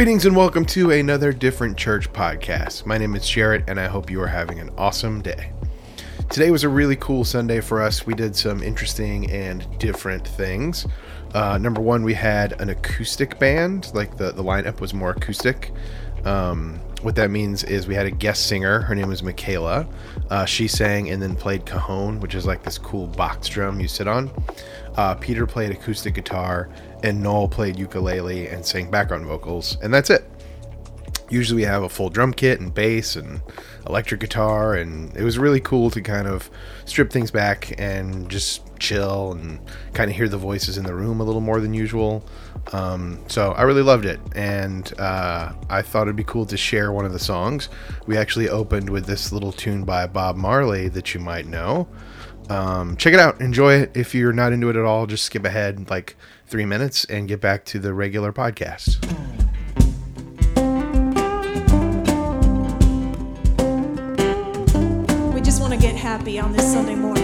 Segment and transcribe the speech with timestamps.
[0.00, 2.86] Greetings and welcome to another Different Church podcast.
[2.86, 5.52] My name is Jarrett, and I hope you are having an awesome day.
[6.30, 8.06] Today was a really cool Sunday for us.
[8.06, 10.86] We did some interesting and different things.
[11.34, 15.70] Uh, number one, we had an acoustic band, like the, the lineup was more acoustic.
[16.24, 18.80] Um, what that means is we had a guest singer.
[18.80, 19.86] Her name was Michaela.
[20.30, 23.88] Uh, she sang and then played cajon, which is like this cool box drum you
[23.88, 24.30] sit on.
[24.96, 26.68] Uh, Peter played acoustic guitar,
[27.02, 30.24] and Noel played ukulele and sang background vocals, and that's it.
[31.30, 33.40] Usually we have a full drum kit and bass and
[33.86, 36.50] electric guitar, and it was really cool to kind of
[36.86, 39.60] strip things back and just chill and
[39.94, 42.24] kind of hear the voices in the room a little more than usual.
[42.72, 46.90] Um, so I really loved it, and uh, I thought it'd be cool to share
[46.90, 47.68] one of the songs.
[48.06, 51.86] We actually opened with this little tune by Bob Marley that you might know.
[52.50, 53.92] Um, check it out, enjoy it.
[53.94, 56.16] If you're not into it at all, just skip ahead like
[56.48, 58.98] three minutes and get back to the regular podcast.
[65.32, 67.19] We just want to get happy on this Sunday morning.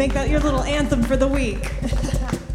[0.00, 1.72] Make that your little anthem for the week.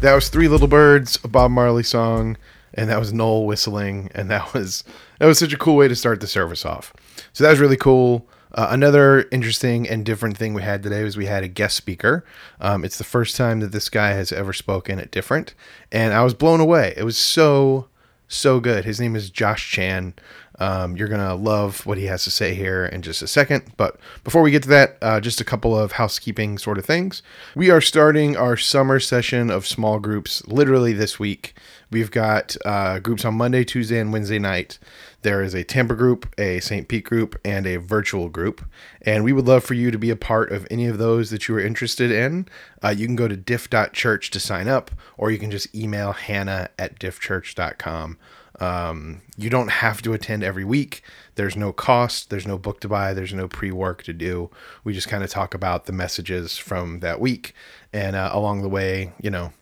[0.00, 2.36] That was Three Little Birds, a Bob Marley song,
[2.74, 4.84] and that was Noel whistling, and that was
[5.18, 6.92] that was such a cool way to start the service off.
[7.32, 8.28] So that was really cool.
[8.52, 12.26] Uh, another interesting and different thing we had today was we had a guest speaker.
[12.60, 15.54] Um, it's the first time that this guy has ever spoken at Different,
[15.90, 16.92] and I was blown away.
[16.96, 17.88] It was so
[18.28, 18.84] so good.
[18.84, 20.14] His name is Josh Chan.
[20.58, 23.64] Um, you're going to love what he has to say here in just a second.
[23.76, 27.22] But before we get to that, uh, just a couple of housekeeping sort of things.
[27.54, 31.54] We are starting our summer session of small groups literally this week.
[31.90, 34.78] We've got uh, groups on Monday, Tuesday, and Wednesday night.
[35.22, 36.88] There is a Tampa group, a St.
[36.88, 38.64] Pete group, and a virtual group.
[39.02, 41.48] And we would love for you to be a part of any of those that
[41.48, 42.48] you are interested in.
[42.82, 46.70] Uh, you can go to diff.church to sign up, or you can just email hannah
[46.78, 48.18] at diffchurch.com.
[48.60, 51.02] Um, you don't have to attend every week.
[51.34, 54.50] There's no cost, there's no book to buy, there's no pre work to do.
[54.84, 57.54] We just kind of talk about the messages from that week.
[57.92, 59.52] And uh, along the way, you know,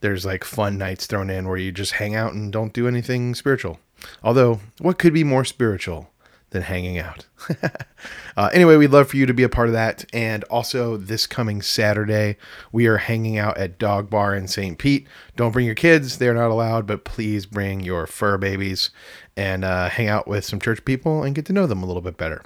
[0.00, 3.34] there's like fun nights thrown in where you just hang out and don't do anything
[3.34, 3.78] spiritual.
[4.22, 6.10] Although, what could be more spiritual
[6.50, 7.26] than hanging out?
[8.36, 10.04] uh, anyway, we'd love for you to be a part of that.
[10.12, 12.36] And also, this coming Saturday,
[12.72, 14.78] we are hanging out at Dog Bar in St.
[14.78, 15.06] Pete.
[15.36, 18.90] Don't bring your kids, they're not allowed, but please bring your fur babies
[19.36, 22.02] and uh, hang out with some church people and get to know them a little
[22.02, 22.42] bit better.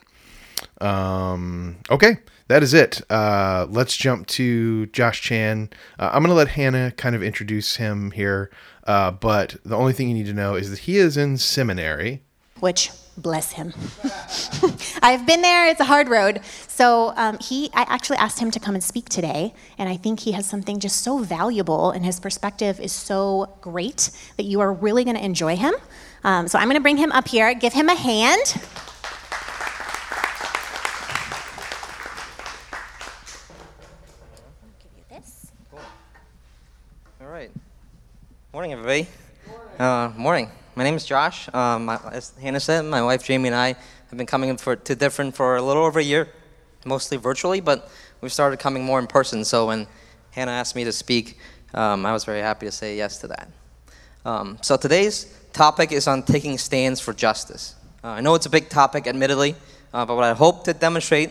[0.81, 2.19] Um, okay,
[2.49, 3.01] that is it.
[3.11, 5.71] Uh, let's jump to Josh Chan.
[5.99, 8.51] Uh, I'm going to let Hannah kind of introduce him here,
[8.87, 12.23] uh, but the only thing you need to know is that he is in seminary.
[12.65, 13.75] Which bless him.
[15.03, 16.41] I've been there, it's a hard road.
[16.67, 20.21] So um, he, I actually asked him to come and speak today, and I think
[20.21, 24.73] he has something just so valuable, and his perspective is so great that you are
[24.73, 25.75] really going to enjoy him.
[26.25, 28.57] Um, so I'm going to bring him up here, give him a hand.
[37.21, 37.51] All right.
[38.55, 39.07] Morning, everybody.
[39.79, 40.51] Uh, morning.
[40.77, 41.49] My name is Josh.
[41.55, 43.77] Um, as Hannah said, my wife Jamie and I
[44.09, 46.29] have been coming for, to different for a little over a year,
[46.85, 47.89] mostly virtually, but
[48.21, 49.45] we've started coming more in person.
[49.45, 49.87] So when
[50.33, 51.39] Hannah asked me to speak,
[51.75, 53.49] um, I was very happy to say yes to that.
[54.25, 57.77] Um, so today's topic is on taking stands for justice.
[58.03, 59.55] Uh, I know it's a big topic, admittedly,
[59.93, 61.31] uh, but what I hope to demonstrate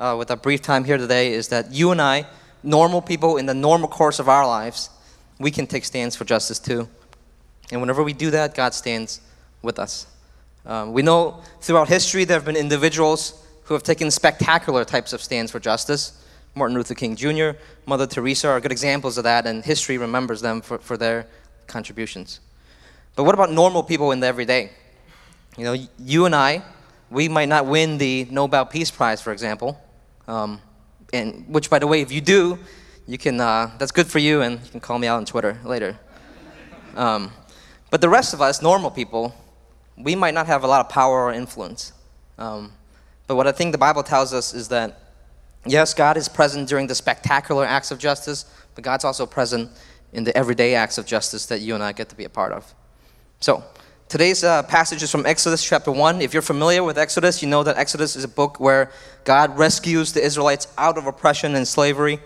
[0.00, 2.26] uh, with our brief time here today is that you and I,
[2.64, 4.90] normal people in the normal course of our lives,
[5.38, 6.88] we can take stands for justice too.
[7.72, 9.20] And whenever we do that, God stands
[9.62, 10.06] with us.
[10.66, 15.22] Um, we know throughout history there have been individuals who have taken spectacular types of
[15.22, 16.22] stands for justice.
[16.54, 17.52] Martin Luther King Jr.,
[17.86, 21.26] Mother Teresa are good examples of that, and history remembers them for, for their
[21.66, 22.40] contributions.
[23.16, 24.70] But what about normal people in the everyday?
[25.56, 26.62] You know, you and I,
[27.10, 29.80] we might not win the Nobel Peace Prize, for example.
[30.28, 30.60] Um,
[31.12, 32.58] and which, by the way, if you do,
[33.06, 33.40] you can.
[33.40, 35.98] Uh, that's good for you, and you can call me out on Twitter later.
[36.96, 37.32] Um,
[37.92, 39.34] but the rest of us, normal people,
[39.98, 41.92] we might not have a lot of power or influence.
[42.38, 42.72] Um,
[43.26, 44.98] but what I think the Bible tells us is that
[45.66, 49.70] yes, God is present during the spectacular acts of justice, but God's also present
[50.14, 52.52] in the everyday acts of justice that you and I get to be a part
[52.52, 52.74] of.
[53.40, 53.62] So,
[54.08, 56.22] today's uh, passage is from Exodus chapter 1.
[56.22, 58.90] If you're familiar with Exodus, you know that Exodus is a book where
[59.24, 62.20] God rescues the Israelites out of oppression and slavery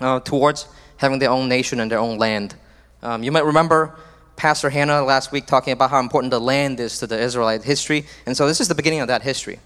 [0.00, 0.66] uh, towards
[0.96, 2.56] having their own nation and their own land.
[3.04, 3.96] Um, you might remember
[4.40, 8.06] Pastor Hannah last week talking about how important the land is to the Israelite history,
[8.24, 9.60] and so this is the beginning of that history.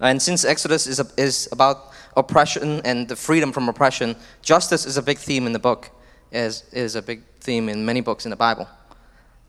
[0.00, 4.96] And since Exodus is, a, is about oppression and the freedom from oppression, justice is
[4.96, 5.90] a big theme in the book,
[6.32, 8.66] as is a big theme in many books in the Bible.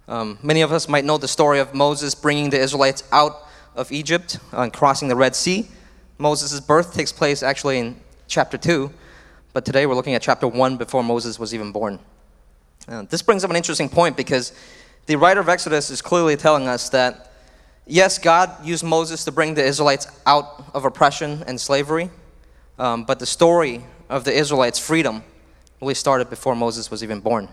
[0.07, 3.91] Um, many of us might know the story of Moses bringing the Israelites out of
[3.91, 5.67] Egypt and crossing the Red Sea.
[6.19, 8.91] Moses' birth takes place actually in chapter 2,
[9.53, 11.97] but today we're looking at chapter 1 before Moses was even born.
[12.87, 14.53] Uh, this brings up an interesting point because
[15.05, 17.31] the writer of Exodus is clearly telling us that
[17.85, 22.09] yes, God used Moses to bring the Israelites out of oppression and slavery,
[22.77, 25.23] um, but the story of the Israelites' freedom
[25.81, 27.49] really started before Moses was even born.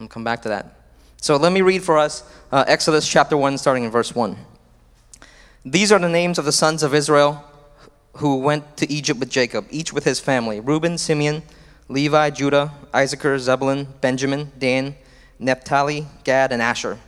[0.00, 0.76] I'll come back to that.
[1.18, 4.36] So let me read for us uh, Exodus chapter 1, starting in verse 1.
[5.64, 7.44] These are the names of the sons of Israel
[8.16, 11.42] who went to Egypt with Jacob, each with his family Reuben, Simeon,
[11.92, 14.96] Levi, Judah, Issachar, Zebulun, Benjamin, Dan,
[15.38, 16.98] Naphtali, Gad, and Asher.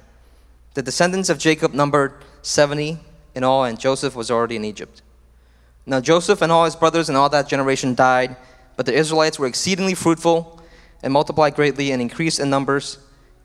[0.74, 2.12] The descendants of Jacob numbered
[2.42, 2.98] 70
[3.34, 5.00] in all, and Joseph was already in Egypt.
[5.86, 8.36] Now Joseph and all his brothers and all that generation died,
[8.76, 10.60] but the Israelites were exceedingly fruitful
[11.02, 12.98] and multiplied greatly and increased in numbers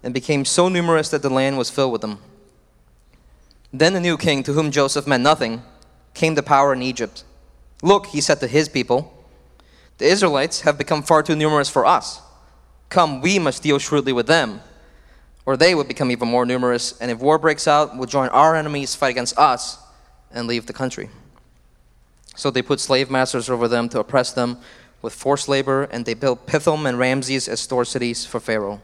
[0.04, 2.20] and became so numerous that the land was filled with them.
[3.72, 5.62] Then the new king, to whom Joseph meant nothing,
[6.14, 7.24] came to power in Egypt.
[7.82, 9.19] Look, he said to his people,
[10.00, 12.22] the Israelites have become far too numerous for us.
[12.90, 14.62] Come, we must deal shrewdly with them,
[15.46, 18.56] or they will become even more numerous, and if war breaks out, will join our
[18.56, 19.78] enemies, fight against us,
[20.32, 21.10] and leave the country.
[22.36, 24.58] So they put slave masters over them to oppress them
[25.02, 28.82] with forced labor, and they built Pithom and Ramses as store cities for Pharaoh.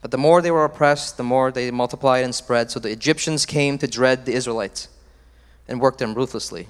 [0.00, 2.70] But the more they were oppressed, the more they multiplied and spread.
[2.70, 4.88] So the Egyptians came to dread the Israelites
[5.66, 6.68] and worked them ruthlessly.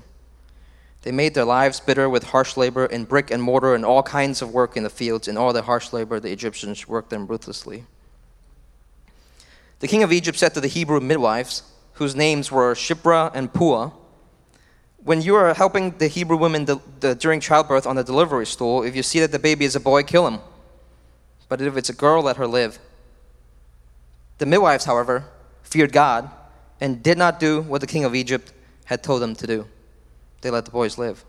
[1.05, 4.41] They made their lives bitter with harsh labor in brick and mortar and all kinds
[4.41, 5.29] of work in the fields.
[5.29, 7.85] In all their harsh labor, the Egyptians worked them ruthlessly.
[9.81, 11.63] The king of Egypt said to the Hebrew midwives,
[11.95, 13.91] whose names were Shiphrah and Puah,
[14.97, 18.83] When you are helping the Hebrew women the, the, during childbirth on the delivery stool,
[18.83, 20.41] if you see that the baby is a boy, kill him.
[21.51, 22.79] But if it's a girl, let her live.
[24.39, 25.27] The midwives, however,
[25.63, 26.31] feared God
[26.81, 28.55] and did not do what the king of Egypt
[28.87, 29.69] had told them to do.
[30.45, 31.25] They let the boys live.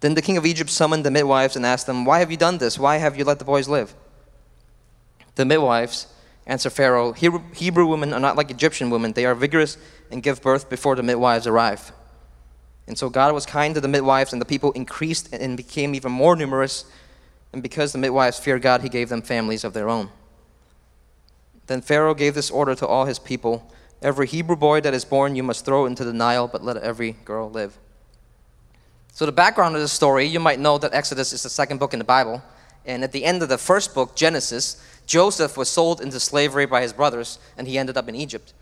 [0.00, 2.58] Then the king of Egypt summoned the midwives and asked them, Why have you done
[2.58, 2.78] this?
[2.78, 3.94] Why have you let the boys live?
[5.36, 6.06] The midwives
[6.46, 9.14] answered Pharaoh, Hebrew, women are not like Egyptian women.
[9.14, 9.78] They are vigorous
[10.10, 11.92] and give birth before the midwives arrive.
[12.86, 16.12] And so God was kind to the midwives, and the people increased and became even
[16.12, 16.84] more numerous.
[17.54, 20.10] And because the midwives feared God, he gave them families of their own.
[21.68, 25.36] Then Pharaoh gave this order to all his people Every Hebrew boy that is born
[25.36, 27.78] you must throw into the Nile, but let every girl live.
[29.16, 31.94] So, the background of the story, you might know that Exodus is the second book
[31.94, 32.42] in the Bible.
[32.84, 36.82] And at the end of the first book, Genesis, Joseph was sold into slavery by
[36.82, 38.52] his brothers, and he ended up in Egypt.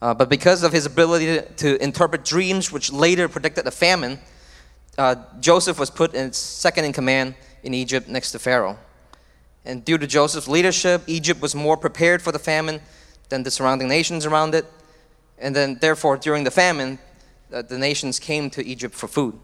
[0.00, 4.18] Uh, but because of his ability to, interpret dreams, which later predicted a famine,
[4.96, 8.78] uh, Joseph was put in second in command in Egypt next to Pharaoh.
[9.66, 12.80] And due to Joseph's leadership, Egypt was more prepared for the famine
[13.28, 14.64] than the surrounding nations around it.
[15.36, 16.98] And then, therefore, during the famine,
[17.52, 19.38] uh, the nations came to Egypt for food.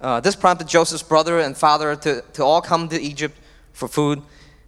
[0.00, 3.36] Uh, this prompted Joseph's brother and father to, to all come to Egypt
[3.72, 4.22] for food,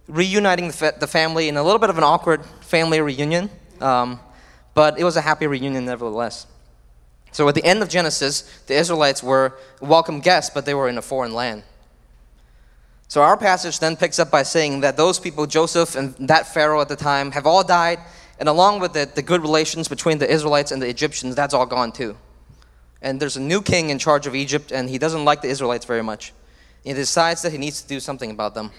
[0.07, 4.19] reuniting the, fa- the family in a little bit of an awkward family reunion, um,
[4.73, 6.47] but it was a happy reunion nevertheless.
[7.31, 10.97] So at the end of Genesis, the Israelites were welcome guests, but they were in
[10.97, 11.63] a foreign land.
[13.07, 16.81] So our passage then picks up by saying that those people, Joseph and that Pharaoh
[16.81, 17.99] at the time, have all died,
[18.37, 21.65] and along with it, the good relations between the Israelites and the Egyptians, that's all
[21.65, 22.17] gone too
[23.01, 25.85] and there's a new king in charge of Egypt, and he doesn't like the Israelites
[25.85, 26.33] very much.
[26.83, 28.71] He decides that he needs to do something about them.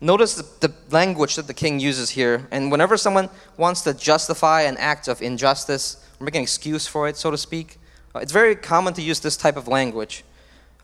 [0.00, 4.62] Notice the, the, language that the king uses here, and whenever someone wants to justify
[4.62, 7.78] an act of injustice, or make an excuse for it, so to speak,
[8.14, 10.24] uh, it's very common to use this type of language.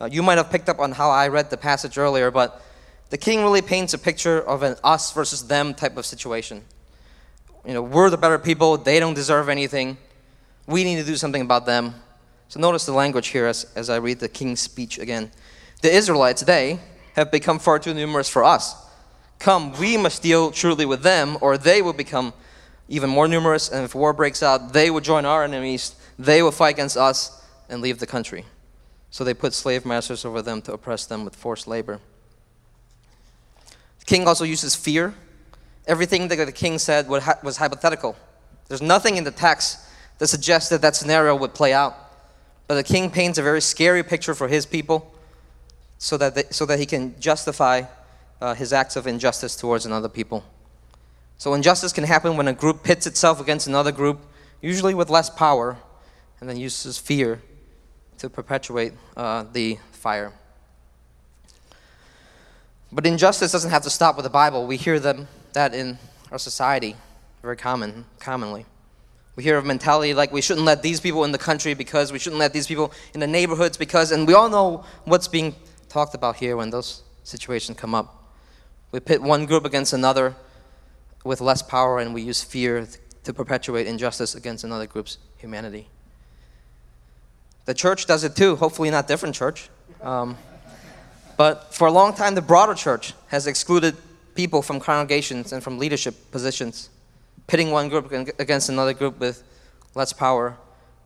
[0.01, 2.61] Uh, you might have picked up on how I read the passage earlier, but
[3.09, 6.63] the king really paints a picture of an us versus them type of situation.
[7.65, 9.97] You know, we're the better people, they don't deserve anything,
[10.67, 11.95] we need to do something about them.
[12.47, 15.31] So notice the language here as, as I read the king's speech again.
[15.81, 16.79] The Israelites, they
[17.15, 18.75] have become far too numerous for us.
[19.39, 22.33] Come, we must deal truly with them, or they will become
[22.87, 26.51] even more numerous, and if war breaks out, they will join our enemies, they will
[26.51, 28.45] fight against us and leave the country.
[29.09, 31.99] So they put slave masters over them to oppress them with forced labor.
[33.99, 35.15] The king also uses fear.
[35.87, 38.15] Everything that the king said was hypothetical.
[38.67, 39.79] There's nothing in the text
[40.17, 41.95] that suggests that that scenario would play out.
[42.67, 45.13] But the king paints a very scary picture for his people
[45.97, 47.83] so that, they, so that he can justify
[48.41, 50.43] uh, his acts of injustice towards another people.
[51.37, 54.19] So injustice can happen when a group pits itself against another group,
[54.61, 55.77] usually with less power,
[56.39, 57.41] and then uses fear
[58.17, 60.33] to perpetuate uh, the fire.
[62.91, 64.65] But injustice doesn't have to stop with the Bible.
[64.65, 65.97] We hear them, that in
[66.31, 66.95] our society
[67.45, 68.65] very common, commonly.
[69.35, 72.19] We hear of mentality like we shouldn't let these people in the country because we
[72.19, 75.55] shouldn't let these people in the neighborhoods because, and we all know what's being
[75.89, 78.33] talked about here when those situations come up.
[78.91, 80.35] We pit one group against another
[81.25, 82.87] with less power and we use fear
[83.23, 85.89] to perpetuate injustice against another group's humanity.
[87.65, 89.69] The church does it too, hopefully, not different church.
[90.01, 90.37] Um,
[91.35, 93.97] but for a long time, the broader church has excluded
[94.35, 96.89] people from congregations and from leadership positions
[97.47, 99.43] pitting one group against another group with
[99.93, 100.57] less power,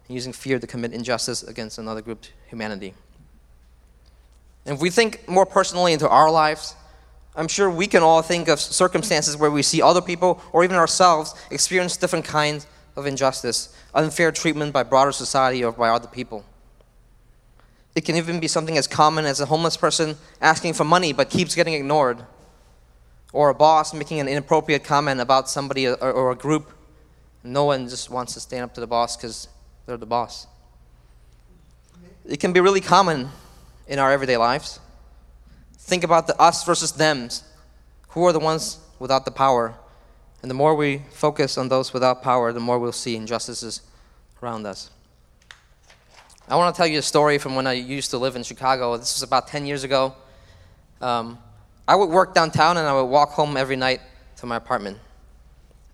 [0.08, 2.94] using fear to commit injustice against another group's humanity.
[4.66, 6.76] And if we think more personally into our lives,
[7.36, 10.76] I'm sure we can all think of circumstances where we see other people or even
[10.76, 16.44] ourselves experience different kinds of injustice, unfair treatment by broader society or by other people.
[17.96, 21.30] It can even be something as common as a homeless person asking for money but
[21.30, 22.26] keeps getting ignored
[23.32, 26.72] or a boss making an inappropriate comment about somebody or, or a group.
[27.44, 29.48] No one just wants to stand up to the boss because
[29.86, 30.48] they're the boss.
[32.26, 33.30] It can be really common
[33.88, 34.80] in our everyday lives.
[35.78, 37.44] Think about the us versus thems.
[38.10, 39.76] Who are the ones without the power?
[40.42, 43.82] And the more we focus on those without power, the more we'll see injustices
[44.42, 44.90] around us.
[46.48, 48.98] I want to tell you a story from when I used to live in Chicago.
[48.98, 50.16] This was about 10 years ago.
[51.02, 51.38] Um,
[51.90, 54.00] I would work downtown and I would walk home every night
[54.38, 55.00] to my apartment.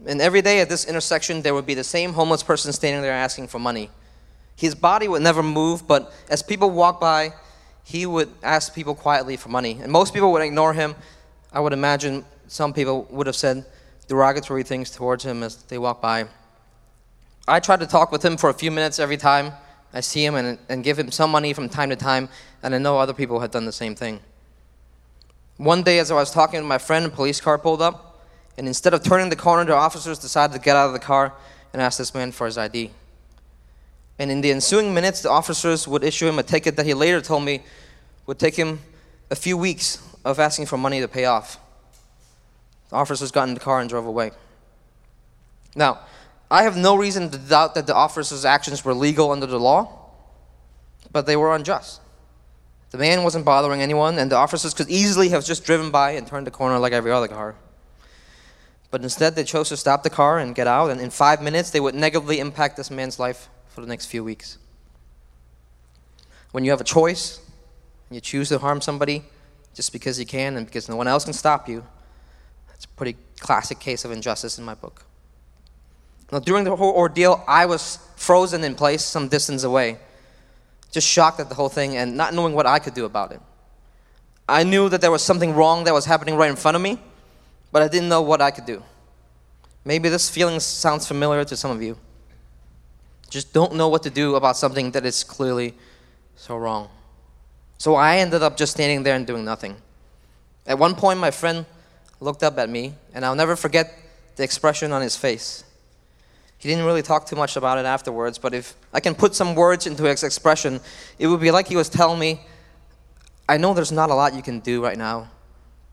[0.06, 3.14] And every day at this intersection, there would be the same homeless person standing there
[3.14, 3.90] asking for money.
[4.58, 7.32] His body would never move, but as people walked by,
[7.86, 9.80] he would ask people quietly for money.
[9.82, 10.96] And most people would ignore him.
[11.54, 13.66] I would imagine some people would have said
[14.10, 16.26] derogatory things towards him as they walked by.
[17.48, 19.54] I tried to talk with him for a few minutes every time
[19.94, 22.28] I see him and, and give him some money from time to time,
[22.62, 24.20] and I know other people had done the same thing.
[25.58, 28.22] One day, as I was talking to my friend, a police car pulled up,
[28.58, 31.34] and instead of turning the corner, the officers decided to get out of the car
[31.72, 32.92] and ask this man for his ID.
[34.20, 37.22] And in the ensuing minutes, the officers would issue him a ticket that he later
[37.22, 37.64] told me
[38.26, 38.80] would take him
[39.30, 41.58] a few weeks of asking for money to pay off.
[42.90, 44.32] The officers got in the car and drove away.
[45.76, 46.00] Now,
[46.50, 50.12] I have no reason to doubt that the officers' actions were legal under the law,
[51.12, 52.02] but they were unjust.
[52.96, 56.26] The man wasn't bothering anyone, and the officers could easily have just driven by and
[56.26, 57.56] turned the corner like every other car.
[58.90, 61.72] But instead, they chose to stop the car and get out, and in five minutes,
[61.72, 64.58] they would negatively impact this man's life for the next few weeks.
[66.54, 67.42] When you have a choice,
[68.08, 69.26] and you choose to harm somebody
[69.74, 71.84] just because you can and because no one else can stop you,
[72.70, 75.04] that's a pretty classic case of injustice in my book.
[76.32, 80.00] Now, during the whole ordeal, I was frozen in place some distance away,
[80.96, 83.42] just shocked at the whole thing and not knowing what I could do about it.
[84.48, 86.98] I knew that there was something wrong that was happening right in front of me,
[87.70, 88.82] but I didn't know what I could do.
[89.84, 91.98] Maybe this feeling sounds familiar to some of you.
[93.30, 95.74] Just don't know what to do about something that is clearly
[96.38, 96.88] so wrong.
[97.78, 99.76] So I ended up just standing there and doing nothing.
[100.66, 101.66] At one point, my friend
[102.22, 104.00] looked up at me, and I'll never forget
[104.38, 105.65] the expression on his face.
[106.66, 109.54] He didn't really talk too much about it afterwards, but if I can put some
[109.54, 110.82] words into his expression,
[111.20, 112.42] it would be like he was telling me,
[113.48, 115.30] I know there's not a lot you can do right now,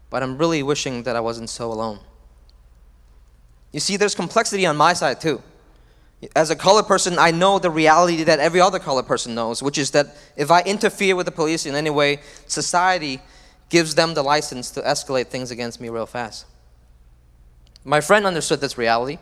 [0.09, 1.99] but I'm really wishing that I wasn't so alone.
[3.71, 5.43] You see, there's complexity on my side too.
[6.35, 9.77] As a colored person, I know the reality that every other colored person knows, which
[9.77, 13.21] is that if I interfere with the police in any way, society
[13.69, 16.47] gives them the license to escalate things against me real fast.
[17.85, 19.19] My friend understood this reality.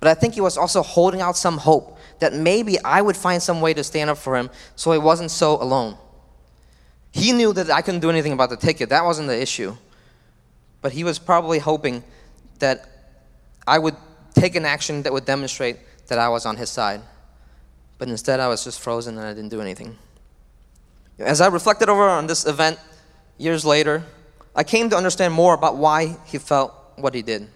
[0.00, 3.42] But I think he was also holding out some hope that maybe I would find
[3.42, 5.96] some way to stand up for him so he wasn't so alone.
[7.10, 9.76] He knew that I couldn't do anything about the ticket, that wasn't the issue.
[10.80, 12.04] But he was probably hoping
[12.60, 12.88] that
[13.66, 13.96] I would
[14.34, 17.00] take an action that would demonstrate that I was on his side.
[17.98, 19.96] But instead, I was just frozen and I didn't do anything.
[21.18, 22.78] As I reflected over on this event
[23.38, 24.04] years later,
[24.54, 27.48] I came to understand more about why he felt what he did.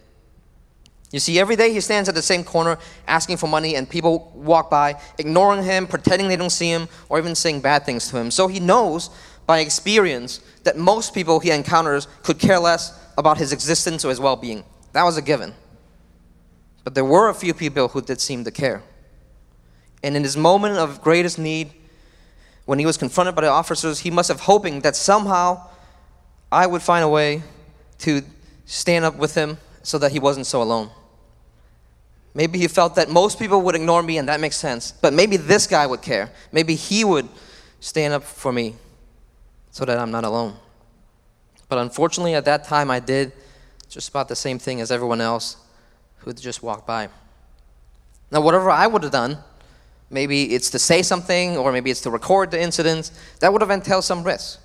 [1.13, 4.31] You see, every day he stands at the same corner asking for money, and people
[4.33, 8.17] walk by, ignoring him, pretending they don't see him, or even saying bad things to
[8.17, 8.31] him.
[8.31, 9.11] So he knows
[9.45, 14.19] by experience that most people he encounters could care less about his existence or his
[14.19, 14.63] well being.
[14.93, 15.53] That was a given.
[16.83, 18.81] But there were a few people who did seem to care.
[20.01, 21.73] And in his moment of greatest need,
[22.65, 25.69] when he was confronted by the officers, he must have hoping that somehow
[26.51, 27.43] I would find a way
[27.99, 28.23] to
[28.65, 30.89] stand up with him so that he wasn't so alone.
[32.35, 34.91] Maybe he felt that most people would ignore me, and that makes sense.
[34.91, 36.31] But maybe this guy would care.
[36.51, 37.29] Maybe he would
[37.79, 38.75] stand up for me
[39.71, 40.55] so that I'm not alone.
[41.69, 43.31] But unfortunately, at that time, I did
[43.89, 45.57] just about the same thing as everyone else
[46.17, 47.09] who just walked by.
[48.31, 49.37] Now, whatever I would have done,
[50.09, 53.69] maybe it's to say something or maybe it's to record the incident, that would have
[53.69, 54.59] entailed some risk.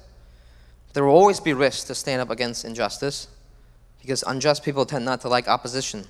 [0.95, 3.29] There will always be risks to stand up against injustice
[4.01, 6.07] because unjust people tend not to like opposition.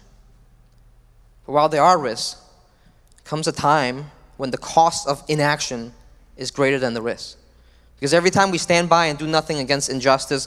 [1.49, 2.37] While there are risks,
[3.25, 5.95] comes a time when the cost of inaction
[6.37, 7.39] is greater than the risk.
[7.97, 10.47] Because every time we stand by and do nothing against injustice,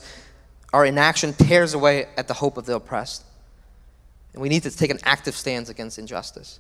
[0.72, 3.24] our inaction tears away at the hope of the oppressed.
[4.34, 6.60] And we need to take an active stance against injustice.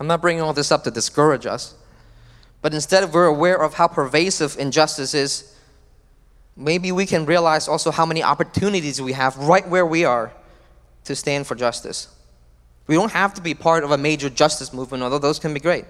[0.00, 1.74] I'm not bringing all this up to discourage us,
[2.62, 5.54] but instead, if we're aware of how pervasive injustice is,
[6.56, 10.32] maybe we can realize also how many opportunities we have right where we are
[11.04, 12.08] to stand for justice.
[12.86, 15.60] We don't have to be part of a major justice movement, although those can be
[15.60, 15.84] great.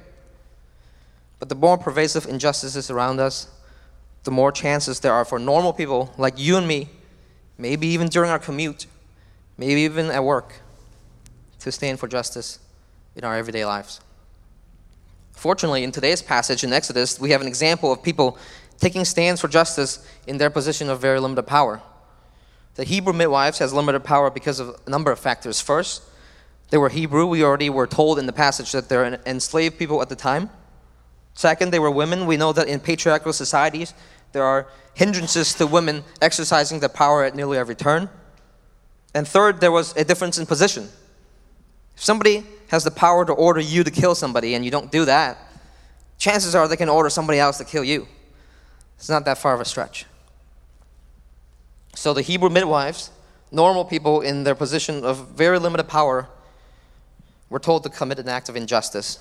[1.39, 3.49] But the more pervasive injustices around us,
[4.23, 6.89] the more chances there are for normal people like you and me,
[7.59, 8.87] maybe even during our commute,
[9.59, 10.55] maybe even at work,
[11.61, 12.59] to stand for justice
[13.17, 14.01] in our everyday lives.
[15.33, 18.39] Fortunately, in today's passage in Exodus, we have an example of people
[18.79, 21.83] taking stands for justice in their position of very limited power.
[22.77, 25.61] The Hebrew midwives has limited power because of a number of factors.
[25.61, 26.03] First,
[26.75, 27.25] they were Hebrew.
[27.25, 30.51] We already were told in the passage that they're enslaved people at the time.
[31.35, 32.27] Second, they were women.
[32.27, 33.95] We know that in patriarchal societies,
[34.33, 38.11] there are hindrances to women exercising their power at nearly every turn.
[39.15, 40.89] And third, there was a difference in position.
[41.95, 45.05] If somebody has the power to order you to kill somebody and you don't do
[45.05, 45.39] that,
[46.19, 48.09] chances are they can order somebody else to kill you.
[48.97, 50.07] It's not that far of a stretch.
[51.95, 53.13] So the Hebrew midwives,
[53.53, 56.29] normal people in their position of very limited power,
[57.51, 59.19] were told to commit an act of injustice.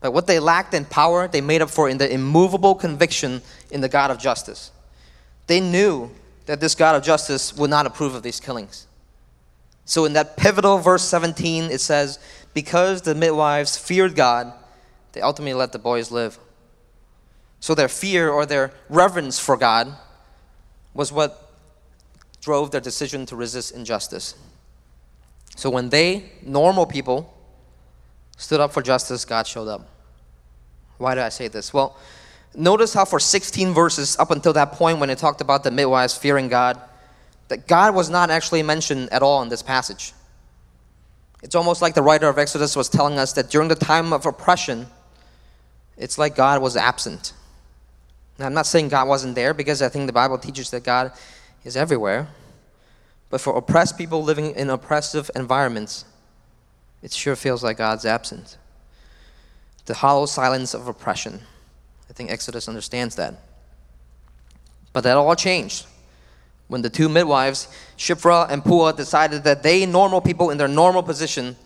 [0.00, 3.80] But what they lacked in power, they made up for in the immovable conviction in
[3.80, 4.72] the God of justice.
[5.46, 6.10] They knew
[6.46, 8.86] that this God of justice would not approve of these killings.
[9.84, 12.18] So, in that pivotal verse 17, it says,
[12.54, 14.52] Because the midwives feared God,
[15.12, 16.38] they ultimately let the boys live.
[17.60, 19.94] So, their fear or their reverence for God
[20.94, 21.52] was what
[22.40, 24.34] drove their decision to resist injustice.
[25.56, 27.32] So, when they, normal people,
[28.42, 29.88] stood up for justice, God showed up.
[30.98, 31.72] Why do I say this?
[31.72, 31.96] Well,
[32.54, 36.16] notice how for 16 verses up until that point when it talked about the midwives
[36.16, 36.80] fearing God,
[37.48, 40.12] that God was not actually mentioned at all in this passage.
[41.42, 44.26] It's almost like the writer of Exodus was telling us that during the time of
[44.26, 44.86] oppression,
[45.96, 47.34] it's like God was absent.
[48.38, 51.12] Now, I'm not saying God wasn't there because I think the Bible teaches that God
[51.64, 52.28] is everywhere.
[53.30, 56.04] But for oppressed people living in oppressive environments,
[57.02, 58.56] it sure feels like God's absent.
[59.86, 61.40] The hollow silence of oppression.
[62.08, 63.34] I think Exodus understands that.
[64.92, 65.86] But that all changed
[66.68, 71.02] when the two midwives, Shiphrah and Puah, decided that they, normal people in their normal
[71.02, 71.56] position,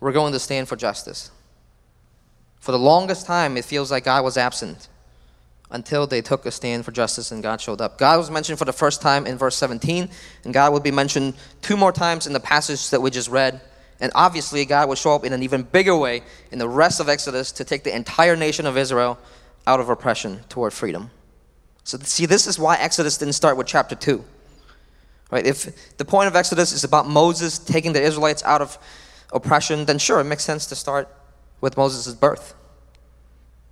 [0.00, 1.30] were going to stand for justice.
[2.60, 4.88] For the longest time, it feels like God was absent
[5.70, 7.98] until they took a stand for justice and God showed up.
[7.98, 10.08] God was mentioned for the first time in verse 17,
[10.44, 13.60] and God will be mentioned two more times in the passage that we just read.
[14.00, 17.08] And obviously, God will show up in an even bigger way in the rest of
[17.08, 19.18] Exodus to take the entire nation of Israel
[19.66, 21.10] out of oppression toward freedom.
[21.84, 24.24] So, see, this is why Exodus didn't start with chapter 2.
[25.30, 25.46] Right?
[25.46, 28.78] If the point of Exodus is about Moses taking the Israelites out of
[29.32, 31.08] oppression, then sure, it makes sense to start
[31.60, 32.54] with Moses' birth.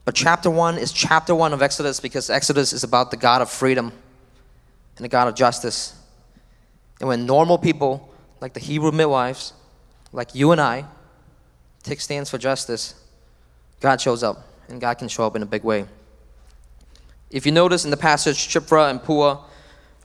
[0.05, 3.51] But chapter 1 is chapter 1 of Exodus because Exodus is about the God of
[3.51, 3.93] freedom
[4.97, 5.95] and the God of justice.
[7.01, 9.53] And when normal people, like the Hebrew midwives,
[10.13, 10.85] like you and I,
[11.83, 12.95] take stands for justice,
[13.81, 15.87] God shows up, and God can show up in a big way.
[17.31, 19.41] If you notice in the passage, Shiphrah and Puah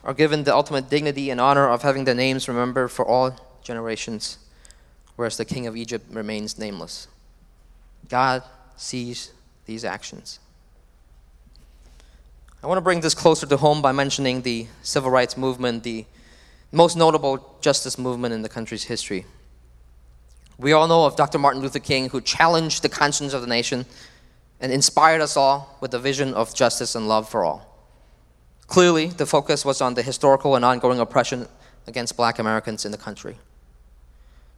[0.04, 4.38] are given the ultimate dignity and honor of having their names remembered for all generations,
[5.18, 7.08] whereas the king of Egypt remains nameless.
[8.08, 8.44] God
[8.78, 9.32] sees
[9.66, 10.40] these actions.
[12.64, 16.06] I want to bring this closer to home by mentioning the civil rights movement, the
[16.72, 19.26] most notable justice movement in the country's history.
[20.60, 21.38] We all know of Dr.
[21.38, 23.86] Martin Luther King, who challenged the conscience of the nation
[24.60, 27.64] and inspired us all with a vision of justice and love for all.
[28.66, 31.48] Clearly, the focus was on the historical and ongoing oppression
[31.86, 33.38] against black Americans in the country.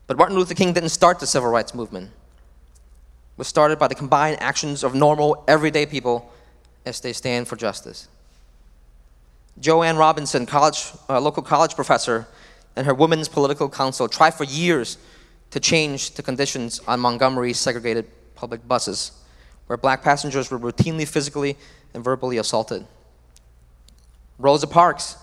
[0.07, 2.07] But Martin Luther King didn't start the civil rights movement.
[2.07, 6.31] It was started by the combined actions of normal, everyday people
[6.85, 8.07] as they stand for justice.
[9.59, 12.25] Jo Ann Robinson, college, uh, local college professor,
[12.75, 14.97] and her Women's Political Council tried for years
[15.51, 19.11] to change the conditions on Montgomery's segregated public buses
[19.67, 21.55] where black passengers were routinely physically
[21.93, 22.85] and verbally assaulted.
[24.39, 25.15] Rosa Parks,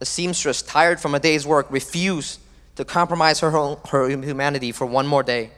[0.00, 2.38] a seamstress tired from a day's work, refused
[2.76, 5.50] to compromise her, her humanity for one more day.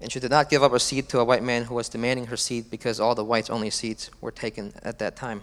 [0.00, 2.26] And she did not give up her seat to a white man who was demanding
[2.26, 5.42] her seat because all the whites only seats were taken at that time.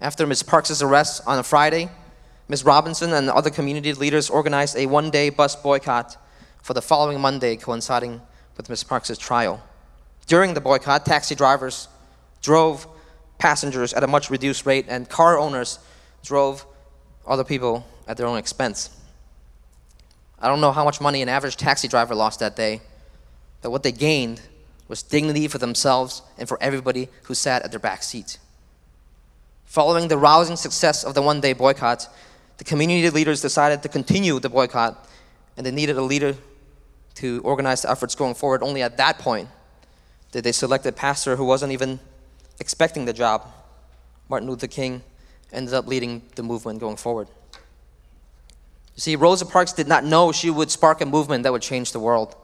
[0.00, 0.42] After Ms.
[0.42, 1.88] Parks' arrest on a Friday,
[2.48, 2.64] Ms.
[2.64, 6.16] Robinson and other community leaders organized a one day bus boycott
[6.62, 8.20] for the following Monday, coinciding
[8.56, 8.84] with Ms.
[8.84, 9.62] Parks' trial.
[10.26, 11.88] During the boycott, taxi drivers
[12.42, 12.86] drove
[13.38, 15.78] passengers at a much reduced rate, and car owners
[16.22, 16.66] drove
[17.26, 18.90] other people at their own expense.
[20.38, 22.82] I don't know how much money an average taxi driver lost that day,
[23.62, 24.42] but what they gained
[24.88, 28.38] was dignity for themselves and for everybody who sat at their back seat.
[29.64, 32.08] Following the rousing success of the one day boycott,
[32.58, 35.08] the community leaders decided to continue the boycott,
[35.56, 36.36] and they needed a leader
[37.16, 38.62] to organize the efforts going forward.
[38.62, 39.48] Only at that point
[40.32, 42.00] did they select a pastor who wasn't even
[42.60, 43.50] expecting the job.
[44.28, 45.02] Martin Luther King
[45.52, 47.28] ended up leading the movement going forward.
[48.96, 51.92] You see, Rosa Parks did not know she would spark a movement that would change
[51.92, 52.36] the world.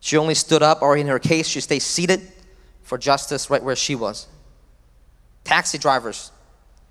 [0.00, 2.20] She only stood up, or in her case, she stayed seated
[2.82, 4.26] for justice right where she was.
[5.44, 6.32] Taxi drivers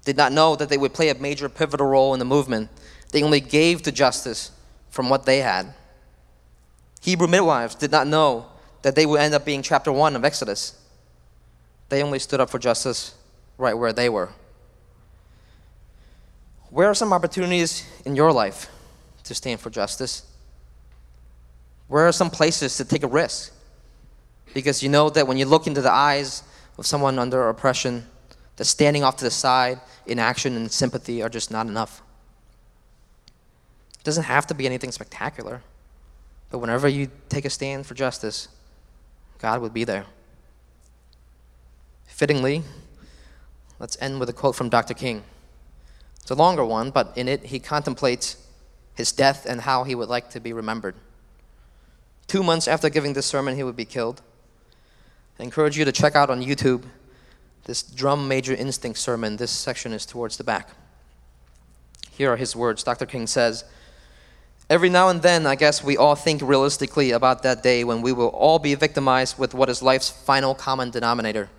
[0.03, 2.69] did not know that they would play a major pivotal role in the movement.
[3.11, 4.51] They only gave to justice
[4.89, 5.73] from what they had.
[7.01, 8.45] Hebrew midwives did not know
[8.81, 10.79] that they would end up being chapter 1 of Exodus.
[11.89, 13.15] They only stood up for justice
[13.57, 14.29] right where they were.
[16.69, 18.69] Where are some opportunities in your life
[19.25, 20.23] to stand for justice?
[21.87, 23.53] Where are some places to take a risk?
[24.53, 26.43] Because you know that when you look into the eyes
[26.77, 28.07] of someone under oppression,
[28.57, 32.01] that standing off to the side, inaction and sympathy are just not enough.
[33.99, 35.61] It doesn't have to be anything spectacular,
[36.49, 38.47] but whenever you take a stand for justice,
[39.39, 40.05] God would be there.
[42.05, 42.63] Fittingly,
[43.79, 44.93] let's end with a quote from Dr.
[44.93, 45.23] King.
[46.21, 48.37] It's a longer one, but in it, he contemplates
[48.95, 50.95] his death and how he would like to be remembered.
[52.27, 54.21] Two months after giving this sermon, he would be killed.
[55.39, 56.83] I encourage you to check out on YouTube
[57.65, 59.37] this drum major instinct sermon.
[59.37, 60.69] This section is towards the back.
[62.11, 62.83] Here are his words.
[62.83, 63.05] Dr.
[63.05, 63.63] King says,
[64.69, 68.13] Every now and then, I guess we all think realistically about that day when we
[68.13, 71.49] will all be victimized with what is life's final common denominator.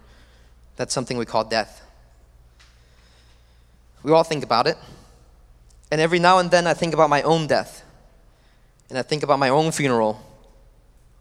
[0.77, 1.83] That's something we call death.
[4.03, 4.79] We all think about it.
[5.91, 7.85] And every now and then, I think about my own death.
[8.89, 10.21] And I think about my own funeral.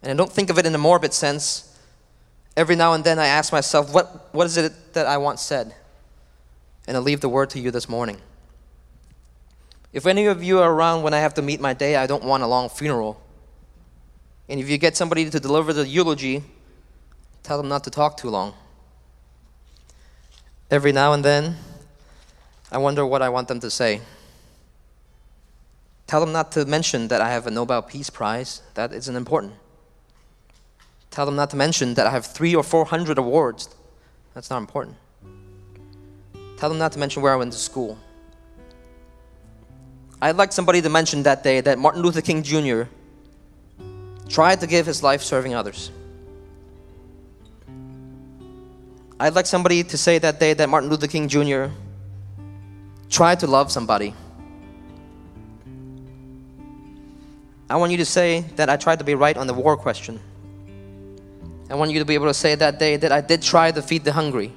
[0.02, 1.71] And I don't think of it in a morbid sense.
[2.56, 5.74] Every now and then, I ask myself, what, what is it that I once said?
[6.88, 8.18] And I leave the word to you this morning.
[9.94, 12.24] If any of you are around when I have to meet my day, I don't
[12.24, 13.22] want a long funeral.
[14.50, 16.44] And if you get somebody to deliver the eulogy,
[17.44, 18.54] tell them not to talk too long.
[20.70, 21.58] Every now and then,
[22.72, 24.02] I wonder what I want them to say.
[26.08, 28.62] Tell them not to mention that I have a Nobel Peace Prize.
[28.74, 29.54] That isn't important.
[31.12, 33.70] Tell them not to mention that I have three or four hundred awards.
[34.34, 34.96] That's not important.
[36.58, 37.98] Tell them not to mention where I went to school.
[40.22, 42.84] I'd like somebody to mention that day that Martin Luther King Jr.
[44.30, 45.92] tried to give his life serving others.
[49.20, 51.66] I'd like somebody to say that day that Martin Luther King Jr.
[53.10, 54.14] tried to love somebody.
[57.70, 60.20] I want you to say that I tried to be right on the war question.
[61.72, 63.82] I want you to be able to say that day that I did try to
[63.82, 64.52] feed the hungry.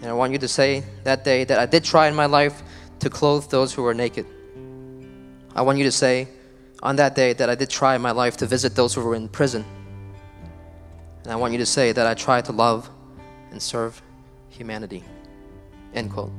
[0.00, 2.62] And I want you to say that day that I did try in my life
[3.00, 4.24] to clothe those who are naked.
[5.52, 6.28] I want you to say
[6.80, 9.16] on that day that I did try in my life to visit those who were
[9.16, 9.64] in prison.
[11.24, 12.88] And I want you to say that I tried to love
[13.50, 14.00] and serve
[14.48, 15.02] humanity.
[15.92, 16.30] End quote.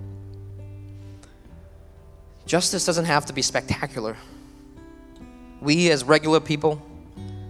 [2.45, 4.15] Justice doesn't have to be spectacular.
[5.59, 6.81] We, as regular people,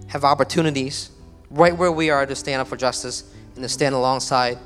[0.08, 1.12] have opportunities
[1.50, 4.58] right where we are to stand up for justice and to stand alongside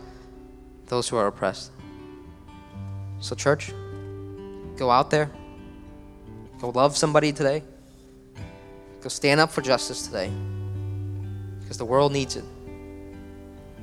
[0.88, 1.72] those who are oppressed.
[3.20, 3.72] So, church,
[4.82, 5.30] Go out there.
[6.60, 7.62] Go love somebody today.
[9.00, 10.32] Go stand up for justice today.
[11.60, 12.46] Because the world needs it.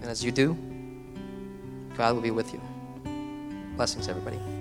[0.01, 0.59] And as you do,
[1.97, 2.61] God will be with you.
[3.77, 4.58] Blessings, everybody.